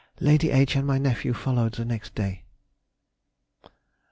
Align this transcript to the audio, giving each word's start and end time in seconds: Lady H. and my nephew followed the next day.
Lady 0.19 0.49
H. 0.49 0.75
and 0.75 0.87
my 0.87 0.97
nephew 0.97 1.31
followed 1.31 1.73
the 1.75 1.85
next 1.85 2.15
day. 2.15 2.41